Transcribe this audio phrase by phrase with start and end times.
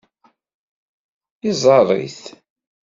[1.45, 2.21] Yeẓẓar-it.